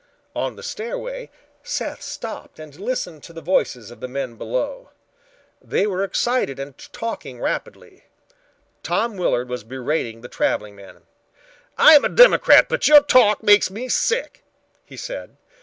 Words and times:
On 0.35 0.55
the 0.55 0.63
stairway 0.63 1.29
Seth 1.61 2.01
stopped 2.01 2.57
and 2.57 2.75
listened 2.79 3.21
to 3.21 3.33
the 3.33 3.39
voices 3.41 3.91
of 3.91 3.99
the 3.99 4.07
men 4.07 4.35
below. 4.35 4.89
They 5.61 5.85
were 5.85 6.03
excited 6.03 6.57
and 6.57 6.75
talked 6.91 7.25
rapidly. 7.31 8.05
Tom 8.81 9.15
Willard 9.15 9.47
was 9.47 9.63
berating 9.63 10.21
the 10.21 10.27
traveling 10.27 10.75
men. 10.75 11.03
"I 11.77 11.93
am 11.93 12.03
a 12.03 12.09
Democrat 12.09 12.67
but 12.67 12.87
your 12.87 13.01
talk 13.03 13.43
makes 13.43 13.69
me 13.69 13.89
sick," 13.89 14.43
he 14.87 14.97
said. 14.97 15.37